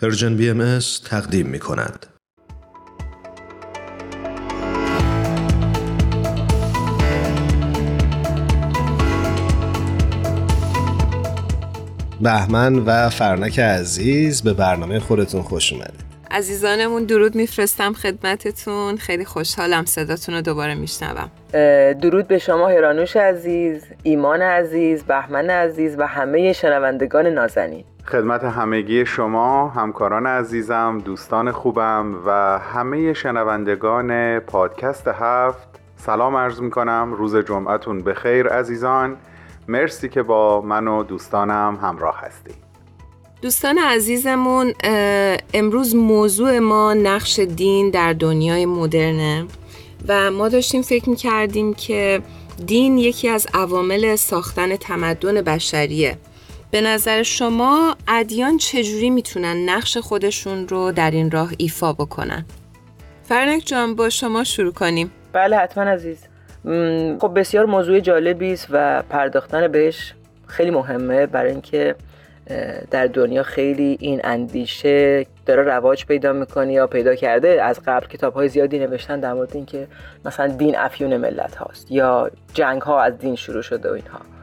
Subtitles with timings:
[0.00, 2.06] Persian BM تقدیم می کند.
[12.20, 16.07] بهمن و فرانک عزیز به برنامه خودتون خوش اومدید.
[16.30, 18.96] عزیزانمون درود میفرستم خدمتتون.
[18.96, 21.30] خیلی خوشحالم صداتون رو دوباره میشنوم.
[21.92, 27.84] درود به شما هرانوش عزیز ایمان عزیز بهمن عزیز و همه شنوندگان نازنین.
[28.06, 35.68] خدمت همگی شما همکاران عزیزم دوستان خوبم و همه شنوندگان پادکست هفت.
[35.96, 39.16] سلام عرض می کنم روز جمعتون بخیر عزیزان.
[39.68, 42.67] مرسی که با من و دوستانم همراه هستید.
[43.42, 44.74] دوستان عزیزمون
[45.54, 49.46] امروز موضوع ما نقش دین در دنیای مدرنه
[50.08, 52.20] و ما داشتیم فکر می‌کردیم که
[52.66, 56.18] دین یکی از عوامل ساختن تمدن بشریه.
[56.70, 62.46] به نظر شما ادیان چجوری می‌تونن نقش خودشون رو در این راه ایفا بکنن؟
[63.22, 65.12] فرنک جان با شما شروع کنیم.
[65.32, 66.18] بله حتما عزیز.
[67.20, 70.14] خب بسیار موضوع جالبی است و پرداختن بهش
[70.46, 71.94] خیلی مهمه برای اینکه
[72.90, 77.62] در دنیا خیلی این اندیشه داره رواج پیدا می‌کنه یا پیدا کرده.
[77.62, 79.86] از قبل کتاب های زیادی نوشتن در مورد اینکه
[80.24, 84.37] مثلا دین افیون ملت هاست یا جنگ ها از دین شروع شده و اینها.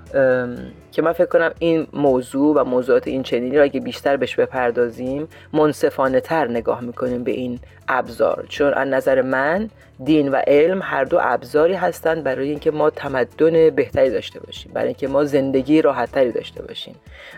[0.92, 5.28] که من فکر کنم این موضوع و موضوعات این چنینی را اگه بیشتر بهش بپردازیم
[5.54, 8.46] منصفانه تر نگاه می‌کنیم به این ابزار.
[8.50, 9.70] چون از نظر من
[10.04, 14.88] دین و علم هر دو ابزاری هستند برای اینکه ما تمدن بهتری داشته باشیم برای
[14.88, 16.96] اینکه ما زندگی راحتتری داشته باشیم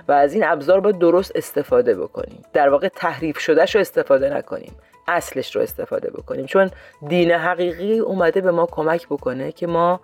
[0.07, 2.43] و از این ابزار باید درست استفاده بکنیم.
[2.53, 4.71] در واقع تحریف شدهش رو استفاده نکنیم
[5.07, 6.45] اصلش رو استفاده بکنیم.
[6.45, 6.71] چون
[7.07, 9.99] دین حقیقی اومده به ما کمک بکنه که ما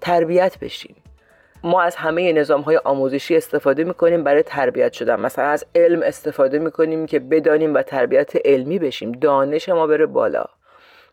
[0.00, 0.96] تربیت بشیم.
[1.64, 5.20] ما از همه نظام های آموزشی استفاده می‌کنیم برای تربیت شدن.
[5.20, 9.12] مثلا از علم استفاده می‌کنیم که بدانیم و تربیت علمی بشیم.
[9.12, 10.44] دانش ما بره بالا.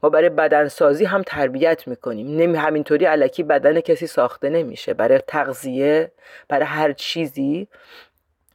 [0.04, 2.38] ما برای بدنسازی هم تربیت می‌کنیم.
[2.38, 4.94] نمی همینطوری علکی بدن کسی ساخته نمیشه.
[4.94, 6.12] برای تغذیه
[6.48, 7.68] برای هر چیزی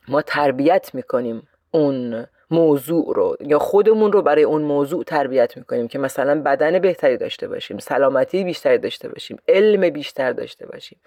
[0.08, 1.48] ما تربیت می‌کنیم.
[1.70, 7.16] اون موضوع رو یا خودمون رو برای اون موضوع تربیت می‌کنیم که مثلا بدن بهتری
[7.16, 10.98] داشته باشیم سلامتی بیشتری داشته باشیم علم بیشتر داشته باشیم.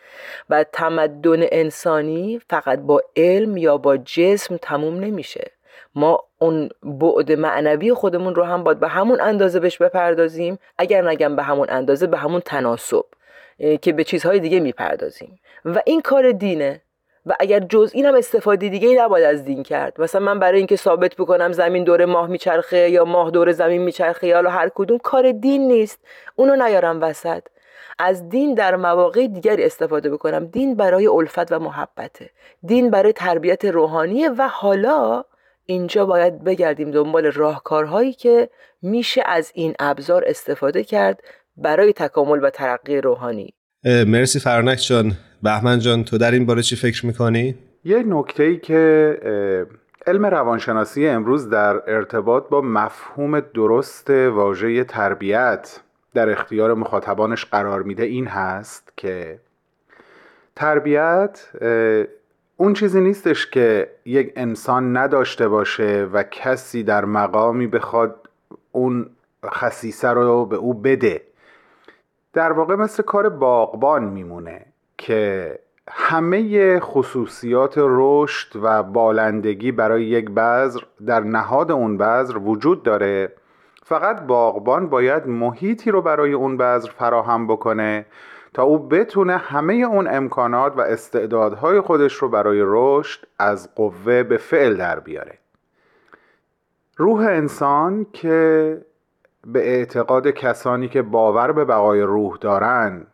[0.50, 5.52] و تمدن انسانی فقط با علم یا با جسم تموم نمیشه.
[5.96, 10.60] ما اون بعد معنوی خودمون رو هم باید به همون اندازه بهش بپردازیم.
[10.78, 13.06] اگر نگم به همون اندازه به همون تناسب
[13.82, 15.40] که به چیزهای دیگه می‌پردازیم.
[15.66, 16.82] و این کار دینه.
[17.26, 20.02] و اگر جز این استفاده دیگه ای نباید از دین کرد.
[20.02, 24.28] مثلا من برای اینکه ثابت بکنم زمین دور ماه میچرخه یا ماه دور زمین میچرخه
[24.28, 26.00] یا هر کدوم کار دین نیست.
[26.36, 27.44] اونو نیارم وسط.
[28.00, 30.46] از دین در مواقع دیگری استفاده بکنم.
[30.46, 32.30] دین برای الفت و محبته.
[32.64, 35.24] دین برای تربیت روحانیه و حالا
[35.66, 38.50] اینجا باید بگردیم دنبال راهکارهایی که
[38.82, 41.24] میشه از این ابزار استفاده کرد
[41.58, 43.54] برای تکامل و ترقی روحانی.
[43.86, 45.12] مرسی فرنک جان
[45.44, 49.18] بهمن جان تو در این باره چی فکر می‌کنی؟ یه نکته ای که
[50.08, 55.80] علم روانشناسی امروز در ارتباط با مفهوم درست واژه تربیت
[56.14, 59.40] در اختیار مخاطبانش قرار میده این هست که
[60.56, 61.48] تربیت
[62.58, 68.30] اون چیزی نیستش که یک انسان نداشته باشه و کسی در مقامی بخواد
[68.72, 69.10] اون
[69.46, 71.22] خصیصه رو به او بده
[72.34, 74.66] در واقع مثل کار باغبان میمونه
[74.98, 75.60] که
[75.92, 83.34] همه خصوصیات رشد و بالندگی برای یک بذر در نهاد اون بذر وجود داره.
[83.84, 88.06] فقط باغبان باید محیطی رو برای اون بذر فراهم بکنه
[88.54, 94.38] تا او بتونه همه اون امکانات و استعدادهای خودش رو برای رشد از قوه به
[94.38, 95.38] فعل در بیاره.
[96.98, 98.86] روح انسان که
[99.54, 103.06] به اعتقاد کسانی که باور به بقای روح دارن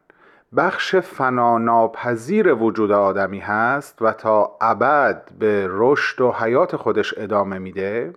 [0.57, 8.13] بخش فناناپذیر وجود آدمی هست و تا ابد به رشد و حیات خودش ادامه میده.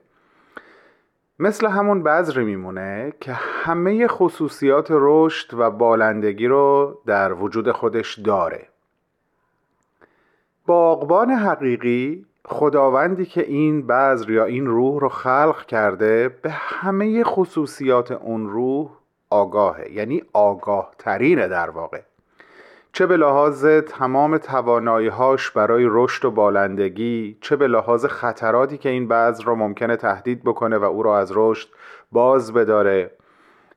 [1.39, 8.69] مثل همون بذری میمونه که همه خصوصیات رشد و بالندگی رو در وجود خودش داره.
[10.67, 18.13] باغبان حقیقی خداوندی که این بذر یا این روح رو خلق کرده به همه خصوصیات
[18.13, 18.91] اون روح
[19.31, 22.01] آگاهه یعنی آگاه ترینه در واقع.
[22.93, 29.09] چه به لحاظ تمام تواناییهاش برای رشد و بالندگی چه به لحاظ خطراتی که این
[29.09, 31.69] بذر رو ممکنه تهدید بکنه و او را از رشد
[32.13, 33.11] باز بداره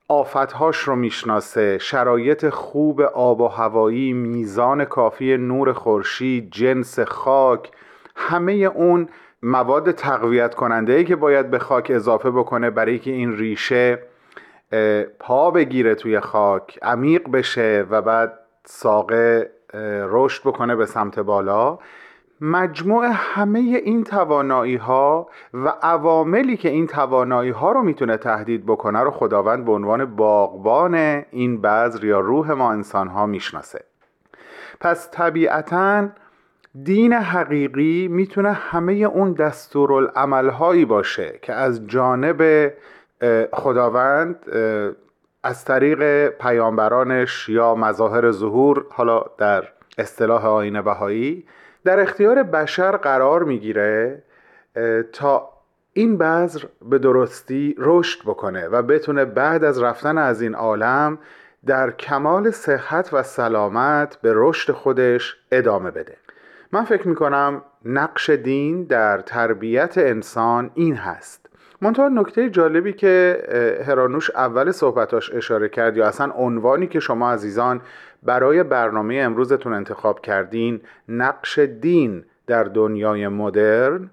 [0.08, 7.72] آفتهاش رو می‌شناسه شرایط خوب آب و هوایی میزان کافی نور خورشید جنس خاک
[8.16, 9.10] همه اون
[9.44, 14.00] مواد تقویت کننده ای که باید به خاک اضافه بکنه برای که این ریشه
[15.20, 19.52] پا بگیره توی خاک عمیق بشه و بعد ساقه
[20.10, 21.80] رشد بکنه به سمت بالا.
[22.42, 29.00] مجموع همه این توانایی ها و عواملی که این توانایی ها رو می‌تونه تهدید بکنه
[29.00, 30.96] رو خداوند به عنوان باغبان
[31.32, 33.84] این بذر یا روح ما انسان ها می‌شناسه.
[34.80, 36.08] پس طبیعتا
[36.76, 42.74] دین حقیقی می‌تونه همه اون دستورالعملهایی باشه که از جانب
[43.54, 44.46] خداوند
[45.44, 51.46] از طریق پیامبرانش یا مظاهر ظهور حالا در اصطلاح آین بهایی
[51.84, 54.24] در اختیار بشر قرار می‌گیره
[55.14, 55.50] تا
[55.94, 61.20] این بذر به درستی رشد بکنه و بتونه بعد از رفتن از این عالم
[61.66, 66.18] در کمال صحت و سلامت به رشد خودش ادامه بده.
[66.74, 71.50] من فکر می‌کنم نقش دین در تربیت انسان این هست.
[71.82, 73.44] منتها نکته جالبی که
[73.88, 77.82] هرانوش اول صحبتاش اشاره کرد یا اصلا عنوانی که شما عزیزان
[78.24, 84.10] برای برنامه امروزتون انتخاب کردین نقش دین در دنیای مدرن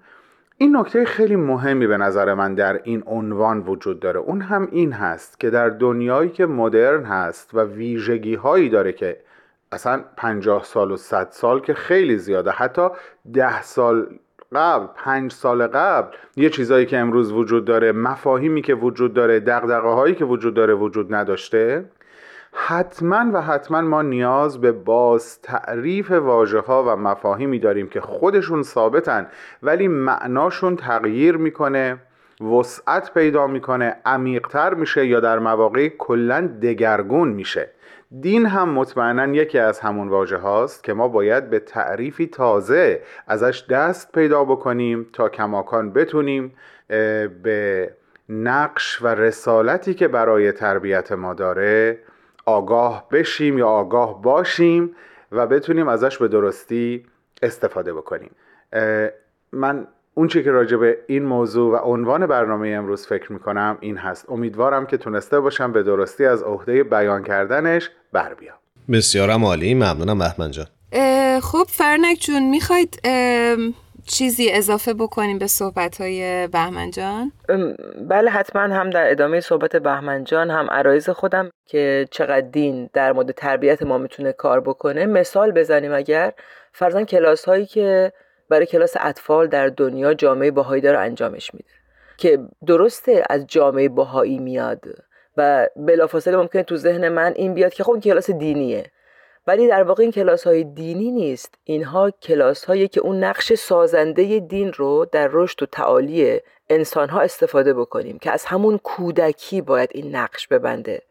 [0.57, 4.19] این نکته خیلی مهمی به نظر من در این عنوان وجود داره.
[4.19, 9.17] اون هم این هست که در دنیایی که مدرن هست و ویژگی هایی داره که
[9.71, 12.51] اصلا پنجاه سال و صد سال که خیلی زیاده.
[12.51, 12.87] حتی
[13.33, 14.07] ده سال
[14.55, 19.87] قبل پنج سال قبل یه چیزایی که امروز وجود داره مفاهیمی که وجود داره دقدقه
[19.87, 21.85] هایی که وجود داره وجود نداشته
[22.53, 28.63] حتما و حتما ما نیاز به باز تعریف واجه ها و مفاهیمی داریم که خودشون
[28.63, 29.27] ثابتن
[29.63, 31.97] ولی معناشون تغییر می‌کنه
[32.41, 37.69] وسعت پیدا می‌کنه عمیقتر میشه یا در مواقع کلا دگرگون میشه.
[38.11, 43.65] دین هم مطمئنا یکی از همون واژه هاست که ما باید به تعریفی تازه ازش
[43.69, 46.53] دست پیدا بکنیم تا کماکان بتونیم
[47.43, 47.93] به
[48.29, 51.99] نقش و رسالتی که برای تربیت ما داره
[52.45, 54.95] آگاه بشیم یا آگاه باشیم
[55.31, 57.05] و بتونیم ازش به درستی
[57.43, 58.31] استفاده بکنیم.
[59.51, 63.97] من اون چی که راجع به این موضوع و عنوان برنامه امروز فکر می‌کنم این
[63.97, 64.25] هست.
[64.29, 68.55] امیدوارم که تونسته باشم به درستی از عهده بیان کردنش بر بیام.
[68.91, 69.73] بسیارم عالی.
[69.73, 70.65] ممنونم بهمن جان.
[71.39, 73.01] خب فرنک جون می‌خواید
[74.07, 77.31] چیزی اضافه بکنیم به صحبت های بهمن جان؟
[78.09, 83.13] بله حتما هم در ادامه صحبت بهمن جان هم عرایز خودم که چقدر دین در
[83.13, 86.33] مورد تربیت ما می‌تونه کار بکنه مثال بزنیم اگر.
[86.73, 88.13] فرزن کلاس هایی که
[88.49, 91.69] برای کلاس اطفال در دنیا جامعه باهایی داره انجامش میده.
[92.17, 94.85] که درسته از جامعه باهایی میاد
[95.37, 98.91] و بلافاصله ممکنه تو ذهن من این بیاد که خب این کلاس دینیه.
[99.47, 101.55] ولی در واقع این کلاس های دینی نیست.
[101.63, 107.21] اینها کلاس هایی که اون نقش سازنده دین رو در رشد و تعالی انسان ها
[107.21, 111.01] استفاده بکنیم که از همون کودکی باید این نقش ببنده.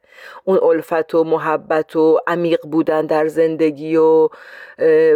[0.44, 4.28] اون الفت و محبت و عمیق بودن در زندگی و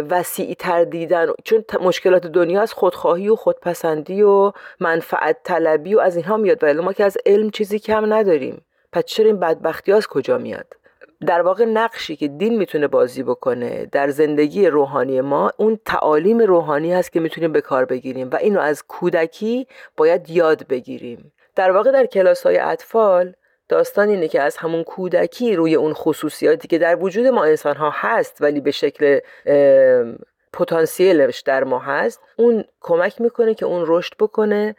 [0.09, 1.27] وسیع تر دیدن.
[1.43, 6.81] چون مشکلات دنیا از خودخواهی و خودپسندی و منفعت طلبی و از اینها میاد ولی
[6.81, 8.61] ما که از علم چیزی کم نداریم.
[8.91, 10.65] پس چرا این بدبختی از کجا میاد؟
[11.25, 16.93] در واقع نقشی که دین می‌تونه بازی بکنه در زندگی روحانی ما اون تعالیم روحانی
[16.93, 19.67] هست که می‌تونیم به کار بگیریم و اینو از کودکی
[19.97, 21.31] باید یاد بگیریم.
[21.55, 23.33] در واقع در کلاس های اطفال
[23.73, 27.91] داستان اینه که از همون کودکی روی اون خصوصیاتی که در وجود ما انسان ها
[27.93, 29.19] هست ولی به شکل
[30.53, 32.21] پتانسیلش در ما هست.
[32.37, 34.75] اون کمک می‌کنه که اون رشد بکنه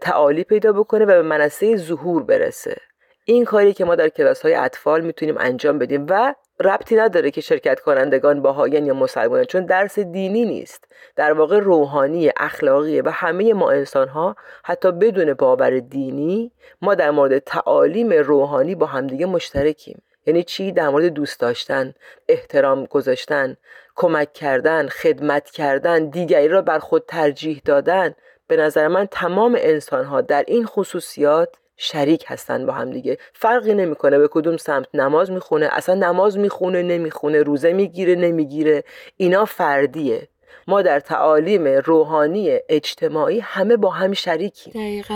[0.00, 2.76] تعالی پیدا بکنه و به منصه ظهور برسه.
[3.24, 7.40] این کاری که ما در کلاس های اطفال می‌تونیم انجام بدیم و ربطی نداره که
[7.40, 10.84] شرکت کنندگان باهایان یا مسلمانان چون درس دینی نیست.
[11.16, 17.10] در واقع روحانی اخلاقی و همه ما انسان ها حتی بدون باور دینی ما در
[17.10, 20.02] مورد تعالیم روحانی با همدیگه مشترکیم.
[20.26, 21.94] یعنی چی؟ در مورد دوست داشتن
[22.28, 23.56] احترام گذاشتن
[23.96, 28.14] کمک کردن خدمت کردن دیگری را بر خود ترجیح دادن.
[28.46, 33.18] به نظر من تمام انسان ها در این خصوصیات شریک هستن با هم دیگه.
[33.32, 38.84] فرقی نمی‌کنه به کدوم سمت نماز می‌خونه اصلا نماز می‌خونه نمی‌خونه روزه می‌گیره نمی‌گیره.
[39.16, 40.28] اینا فردیه.
[40.66, 44.72] ما در تعالیم روحانی اجتماعی همه با هم شریکیم.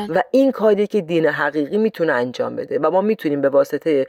[0.08, 2.78] و این کاری که دین حقیقی می‌تونه انجام بده.
[2.78, 4.06] و ما می‌تونیم به واسطه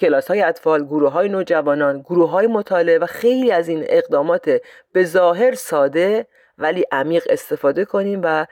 [0.00, 4.62] کلاس های اطفال، گروه های نوجوانان، گروه های مطالعه و خیلی از این اقدامات
[4.92, 6.26] به ظاهر ساده
[6.58, 8.46] ولی عمیق استفاده کنیم و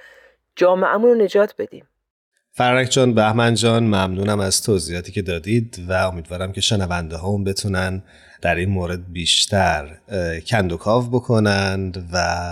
[0.56, 1.88] جامعهمون رو نجات بدیم.
[2.56, 8.02] فرنک جان بهمن جان ممنونم از توضیحاتی که دادید و امیدوارم که شنونده هم بتونن
[8.42, 9.96] در این مورد بیشتر
[10.46, 12.44] کندوکاو بکنند و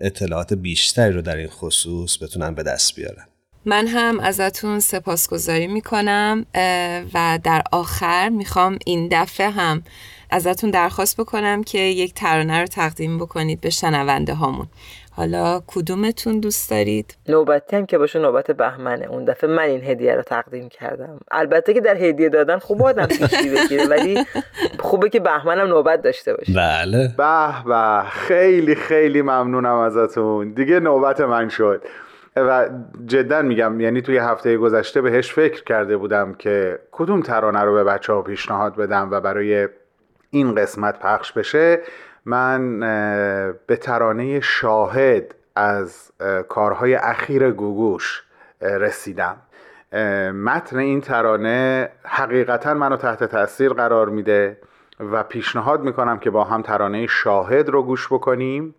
[0.00, 3.24] اطلاعات بیشتری رو در این خصوص بتونن به دست بیارن.
[3.64, 6.46] من هم ازتون سپاسگزاری می‌کنم
[7.14, 9.82] و در آخر می‌خوام این دفعه هم
[10.30, 14.66] ازتون درخواست بکنم که یک ترانه رو تقدیم بکنید به شنونده هامون.
[15.16, 19.06] حالا کدومتون دوست دارید؟ نوبتی هم که باشه نوبت بهمنه.
[19.06, 21.20] اون دفعه من این هدیه رو تقدیم کردم.
[21.30, 24.24] البته که در هدیه دادن خوب آدم پیشی بگیره ولی
[24.78, 26.52] خوبه که بهمنم نوبت داشته باشه.
[26.52, 27.14] بله.
[27.18, 28.02] به به.
[28.10, 30.52] خیلی خیلی ممنونم ازتون.
[30.52, 31.82] دیگه نوبت من شد.
[32.36, 32.68] و
[33.06, 37.84] جدا میگم یعنی توی هفته گذشته بهش فکر کرده بودم که کدوم ترانه رو به
[37.84, 39.68] بچه ها پیشنهاد بدم و برای
[40.30, 41.80] این قسمت پخش بشه.
[42.26, 42.80] من
[43.66, 46.10] به ترانه شاهد از
[46.48, 48.22] کارهای اخیر گوگوش
[48.60, 49.36] رسیدم.
[50.44, 54.58] متن این ترانه حقیقتا منو تحت تاثیر قرار میده
[55.00, 58.74] و پیشنهاد می‌کنم که با هم ترانه شاهد رو گوش بکنیم.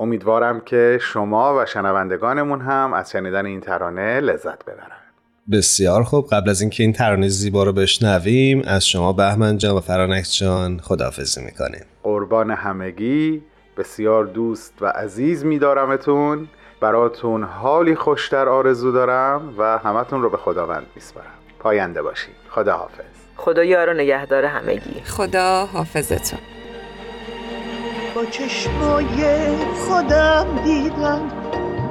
[0.00, 5.01] امیدوارم که شما و شنوندگانمون هم از شنیدن این ترانه لذت ببرن.
[5.50, 6.28] بسیار خوب.
[6.32, 10.78] قبل از اینکه این ترانه زیبا رو بشنویم از شما بهمن جان و فرانک جان
[10.78, 11.84] خداحافظی می‌کنیم.
[12.02, 13.42] قربان همگی.
[13.76, 16.48] بسیار دوست و عزیز میدارمتون.
[16.80, 21.26] براتون حالی خوشتر آرزو دارم و همتون رو به خداوند میسپارم.
[21.58, 23.04] پاینده باشید خدا حافظ
[23.36, 25.00] خدا یار نگهدار همگی.
[25.04, 26.38] خدا حافظتون.
[28.14, 29.06] با چشمای
[29.74, 31.20] خودم دیدم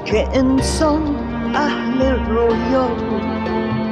[0.05, 1.21] که انسان
[1.55, 2.88] اهل رویا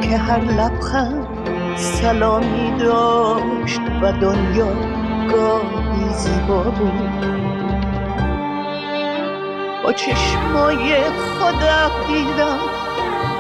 [0.01, 1.27] که هر لبخند
[1.75, 4.73] سلامی داشت و دنیا
[5.31, 7.25] گاهی زیبا بود.
[9.83, 12.59] با چشمای خودم دیدم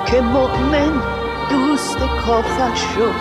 [0.05, 1.01] که مؤمن
[1.49, 3.15] دوست کافر شد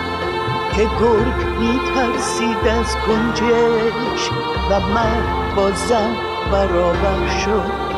[0.75, 4.29] که گرگ میترسید از گنجش
[4.71, 5.23] و من
[5.55, 6.15] با زن
[6.51, 7.88] برابر شد.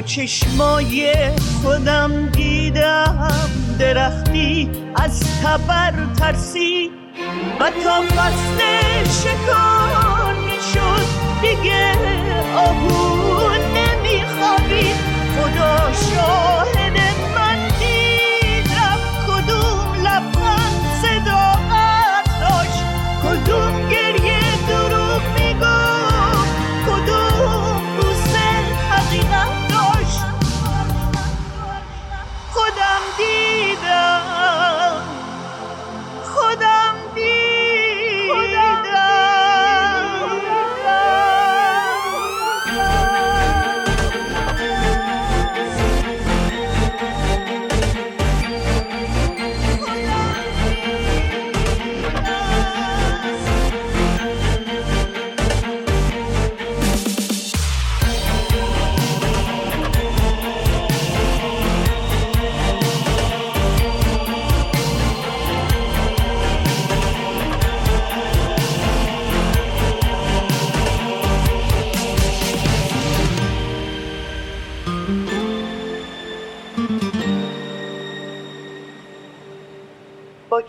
[0.00, 1.14] چشمای
[1.62, 3.30] خودم دیدم.
[3.78, 6.90] درختی از تبر ترسی
[7.60, 8.60] و تا فصل
[9.04, 11.06] شکار می‌شد.
[11.42, 11.92] دیگه
[12.56, 14.96] آهو نمیخوابید
[15.36, 16.59] خدا شاهد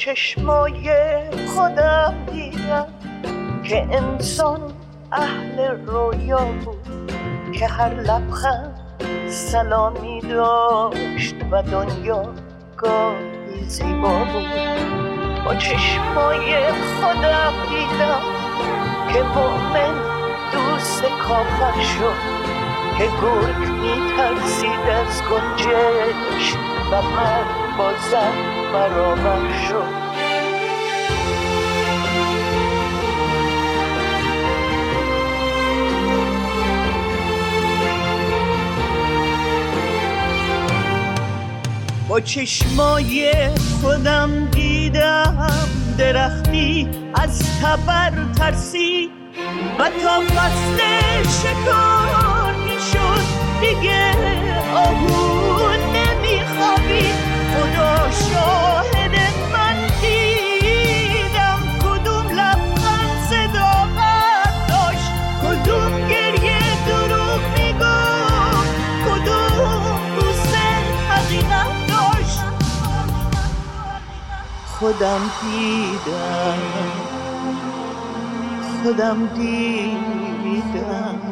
[0.02, 0.92] چشمای
[1.56, 2.88] خودم دیدم
[3.64, 4.74] که انسان
[5.12, 7.12] اهل رویا بود
[7.52, 8.80] که هر لبخند
[9.28, 12.34] سلامی داشت و دنیا
[12.78, 15.46] گاهی زیبا بود.
[15.46, 18.22] با چشمای خودم دیدم
[19.14, 19.94] که مؤمن
[20.52, 22.42] دوست کافر شد
[22.98, 26.56] که گرگ میترسید از گنجش
[26.92, 30.02] و من با زن برابر شد.
[42.08, 43.34] با چشمای
[43.82, 45.50] خودم دیدم
[45.98, 49.10] درختی از تبر ترسی
[49.80, 50.80] و تا فصل
[51.24, 53.26] شکار می‌شد
[53.62, 54.12] دیگه
[54.76, 55.31] آهو.
[74.92, 76.60] خودم دیدم
[78.84, 81.31] خودم دیدم.